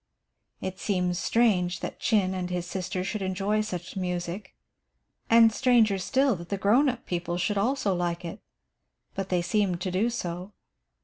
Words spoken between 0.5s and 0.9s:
It